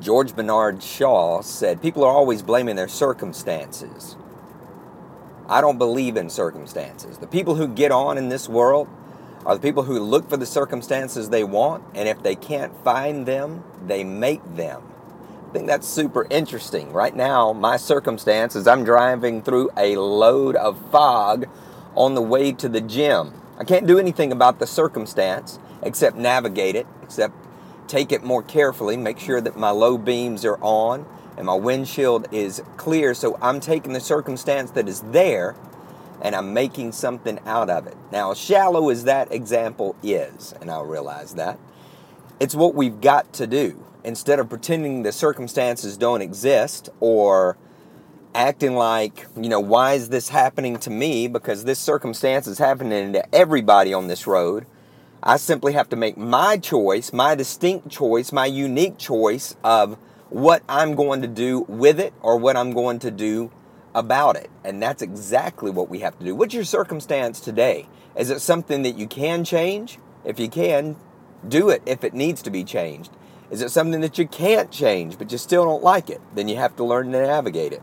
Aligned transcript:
George 0.00 0.36
Bernard 0.36 0.82
Shaw 0.82 1.42
said, 1.42 1.82
People 1.82 2.04
are 2.04 2.12
always 2.12 2.42
blaming 2.42 2.76
their 2.76 2.88
circumstances. 2.88 4.16
I 5.48 5.60
don't 5.60 5.78
believe 5.78 6.16
in 6.16 6.30
circumstances. 6.30 7.18
The 7.18 7.26
people 7.26 7.56
who 7.56 7.66
get 7.66 7.90
on 7.90 8.16
in 8.16 8.28
this 8.28 8.48
world 8.48 8.88
are 9.44 9.54
the 9.56 9.60
people 9.60 9.82
who 9.84 9.98
look 9.98 10.28
for 10.28 10.36
the 10.36 10.46
circumstances 10.46 11.30
they 11.30 11.42
want, 11.42 11.82
and 11.94 12.08
if 12.08 12.22
they 12.22 12.36
can't 12.36 12.72
find 12.84 13.26
them, 13.26 13.64
they 13.86 14.04
make 14.04 14.42
them. 14.56 14.82
I 15.48 15.52
think 15.52 15.66
that's 15.66 15.88
super 15.88 16.26
interesting. 16.30 16.92
Right 16.92 17.16
now, 17.16 17.52
my 17.52 17.76
circumstance 17.78 18.54
is 18.54 18.68
I'm 18.68 18.84
driving 18.84 19.42
through 19.42 19.70
a 19.76 19.96
load 19.96 20.54
of 20.56 20.78
fog 20.90 21.46
on 21.96 22.14
the 22.14 22.22
way 22.22 22.52
to 22.52 22.68
the 22.68 22.82
gym. 22.82 23.32
I 23.58 23.64
can't 23.64 23.86
do 23.86 23.98
anything 23.98 24.30
about 24.30 24.58
the 24.58 24.66
circumstance 24.66 25.58
except 25.82 26.16
navigate 26.16 26.76
it, 26.76 26.86
except 27.02 27.34
take 27.88 28.12
it 28.12 28.22
more 28.22 28.42
carefully, 28.42 28.96
make 28.96 29.18
sure 29.18 29.40
that 29.40 29.56
my 29.56 29.70
low 29.70 29.98
beams 29.98 30.44
are 30.44 30.58
on 30.60 31.06
and 31.36 31.46
my 31.46 31.54
windshield 31.54 32.28
is 32.32 32.62
clear. 32.76 33.14
So 33.14 33.38
I'm 33.40 33.60
taking 33.60 33.92
the 33.92 34.00
circumstance 34.00 34.70
that 34.72 34.88
is 34.88 35.00
there 35.00 35.56
and 36.20 36.34
I'm 36.34 36.52
making 36.52 36.92
something 36.92 37.38
out 37.46 37.70
of 37.70 37.86
it. 37.86 37.96
Now, 38.10 38.34
shallow 38.34 38.88
as 38.90 39.04
that 39.04 39.32
example 39.32 39.96
is, 40.02 40.52
and 40.60 40.70
I'll 40.70 40.84
realize 40.84 41.34
that, 41.34 41.58
it's 42.40 42.54
what 42.54 42.74
we've 42.74 43.00
got 43.00 43.32
to 43.34 43.46
do. 43.46 43.84
Instead 44.04 44.38
of 44.38 44.48
pretending 44.48 45.02
the 45.02 45.12
circumstances 45.12 45.96
don't 45.96 46.22
exist 46.22 46.88
or 47.00 47.56
acting 48.34 48.74
like, 48.74 49.26
you 49.36 49.48
know, 49.48 49.60
why 49.60 49.94
is 49.94 50.08
this 50.08 50.28
happening 50.28 50.76
to 50.78 50.90
me? 50.90 51.28
Because 51.28 51.64
this 51.64 51.78
circumstance 51.78 52.46
is 52.46 52.58
happening 52.58 53.12
to 53.12 53.34
everybody 53.34 53.92
on 53.92 54.06
this 54.06 54.26
road. 54.26 54.66
I 55.22 55.36
simply 55.36 55.72
have 55.72 55.88
to 55.88 55.96
make 55.96 56.16
my 56.16 56.58
choice, 56.58 57.12
my 57.12 57.34
distinct 57.34 57.88
choice, 57.88 58.32
my 58.32 58.46
unique 58.46 58.98
choice 58.98 59.56
of 59.64 59.98
what 60.30 60.62
I'm 60.68 60.94
going 60.94 61.22
to 61.22 61.28
do 61.28 61.60
with 61.68 61.98
it 61.98 62.14
or 62.20 62.36
what 62.36 62.56
I'm 62.56 62.72
going 62.72 62.98
to 63.00 63.10
do 63.10 63.50
about 63.94 64.36
it. 64.36 64.50
And 64.64 64.82
that's 64.82 65.02
exactly 65.02 65.70
what 65.70 65.88
we 65.88 66.00
have 66.00 66.18
to 66.18 66.24
do. 66.24 66.34
What's 66.34 66.54
your 66.54 66.64
circumstance 66.64 67.40
today? 67.40 67.88
Is 68.16 68.30
it 68.30 68.40
something 68.40 68.82
that 68.82 68.96
you 68.96 69.06
can 69.06 69.44
change? 69.44 69.98
If 70.24 70.38
you 70.38 70.48
can, 70.48 70.96
do 71.46 71.68
it 71.70 71.82
if 71.86 72.04
it 72.04 72.14
needs 72.14 72.42
to 72.42 72.50
be 72.50 72.64
changed. 72.64 73.10
Is 73.50 73.62
it 73.62 73.70
something 73.70 74.00
that 74.02 74.18
you 74.18 74.28
can't 74.28 74.70
change 74.70 75.18
but 75.18 75.32
you 75.32 75.38
still 75.38 75.64
don't 75.64 75.82
like 75.82 76.10
it? 76.10 76.20
Then 76.34 76.48
you 76.48 76.56
have 76.56 76.76
to 76.76 76.84
learn 76.84 77.12
to 77.12 77.22
navigate 77.22 77.72
it. 77.72 77.82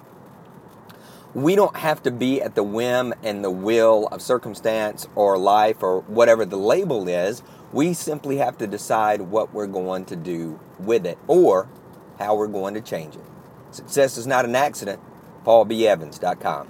We 1.36 1.58
don't 1.58 1.76
have 1.76 2.02
to 2.04 2.12
be 2.12 2.42
at 2.42 2.56
the 2.56 2.64
whim 2.64 3.14
and 3.22 3.44
the 3.44 3.52
will 3.52 4.08
of 4.08 4.22
circumstance 4.22 5.06
or 5.16 5.38
life 5.38 5.84
or 5.84 6.00
whatever 6.04 6.46
the 6.46 6.56
label 6.56 7.10
is. 7.10 7.44
We 7.74 7.94
simply 7.94 8.38
have 8.38 8.58
to 8.60 8.68
decide 8.68 9.20
what 9.20 9.54
we're 9.54 9.68
going 9.68 10.06
to 10.06 10.16
do 10.16 10.58
with 10.80 11.06
it 11.06 11.18
or 11.28 11.68
how 12.18 12.36
we're 12.38 12.48
going 12.48 12.74
to 12.76 12.82
change 12.82 13.16
it. 13.16 13.26
Success 13.72 14.18
is 14.18 14.26
not 14.26 14.46
an 14.46 14.56
accident. 14.56 15.02
PaulBEvans.com. 15.46 16.70